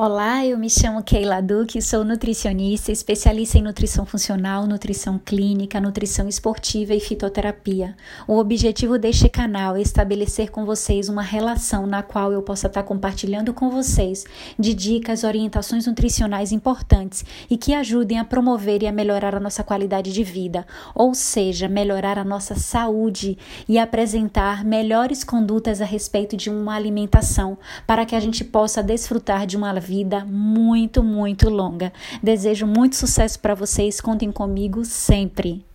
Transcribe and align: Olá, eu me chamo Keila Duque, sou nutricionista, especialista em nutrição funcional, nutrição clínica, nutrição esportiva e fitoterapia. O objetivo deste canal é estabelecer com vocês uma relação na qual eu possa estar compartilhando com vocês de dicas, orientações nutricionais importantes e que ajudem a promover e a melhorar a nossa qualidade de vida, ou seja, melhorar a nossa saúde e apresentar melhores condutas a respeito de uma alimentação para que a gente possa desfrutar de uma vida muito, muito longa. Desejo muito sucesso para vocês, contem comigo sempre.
Olá, 0.00 0.46
eu 0.46 0.56
me 0.56 0.70
chamo 0.70 1.02
Keila 1.02 1.42
Duque, 1.42 1.82
sou 1.82 2.04
nutricionista, 2.04 2.92
especialista 2.92 3.58
em 3.58 3.62
nutrição 3.62 4.06
funcional, 4.06 4.64
nutrição 4.64 5.18
clínica, 5.18 5.80
nutrição 5.80 6.28
esportiva 6.28 6.94
e 6.94 7.00
fitoterapia. 7.00 7.96
O 8.24 8.38
objetivo 8.38 8.96
deste 8.96 9.28
canal 9.28 9.74
é 9.74 9.80
estabelecer 9.82 10.52
com 10.52 10.64
vocês 10.64 11.08
uma 11.08 11.20
relação 11.20 11.84
na 11.84 12.00
qual 12.00 12.32
eu 12.32 12.40
possa 12.42 12.68
estar 12.68 12.84
compartilhando 12.84 13.52
com 13.52 13.70
vocês 13.70 14.24
de 14.56 14.72
dicas, 14.72 15.24
orientações 15.24 15.84
nutricionais 15.88 16.52
importantes 16.52 17.24
e 17.50 17.56
que 17.56 17.74
ajudem 17.74 18.20
a 18.20 18.24
promover 18.24 18.84
e 18.84 18.86
a 18.86 18.92
melhorar 18.92 19.34
a 19.34 19.40
nossa 19.40 19.64
qualidade 19.64 20.12
de 20.12 20.22
vida, 20.22 20.64
ou 20.94 21.12
seja, 21.12 21.68
melhorar 21.68 22.20
a 22.20 22.24
nossa 22.24 22.54
saúde 22.54 23.36
e 23.68 23.80
apresentar 23.80 24.64
melhores 24.64 25.24
condutas 25.24 25.80
a 25.80 25.84
respeito 25.84 26.36
de 26.36 26.50
uma 26.50 26.76
alimentação 26.76 27.58
para 27.84 28.06
que 28.06 28.14
a 28.14 28.20
gente 28.20 28.44
possa 28.44 28.80
desfrutar 28.80 29.44
de 29.44 29.56
uma 29.56 29.70
vida 29.88 30.22
muito, 30.26 31.02
muito 31.02 31.48
longa. 31.48 31.90
Desejo 32.22 32.66
muito 32.66 32.94
sucesso 32.94 33.40
para 33.40 33.54
vocês, 33.54 34.02
contem 34.02 34.30
comigo 34.30 34.84
sempre. 34.84 35.67